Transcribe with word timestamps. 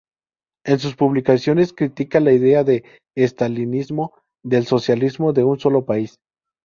En 0.65 0.79
sus 0.79 0.95
publicaciones 0.95 1.73
critica 1.73 2.19
la 2.19 2.33
idea 2.33 2.63
del 2.63 2.83
estalinismo 3.15 4.15
del 4.43 4.65
"socialismo 4.65 5.29
en 5.35 5.43
un 5.45 5.59
sólo 5.59 5.85
país". 5.85 6.17